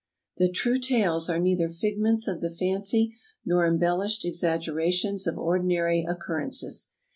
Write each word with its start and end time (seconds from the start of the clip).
The' 0.37 0.49
True 0.51 0.79
Tales" 0.79 1.29
are 1.29 1.37
neither 1.37 1.69
figments 1.69 2.27
of 2.27 2.41
the 2.41 2.49
fancy 2.49 3.13
nor 3.45 3.67
embellished 3.67 4.25
exaggerations 4.25 5.27
of 5.27 5.37
ordinary 5.37 6.03
occurrences. 6.09 6.89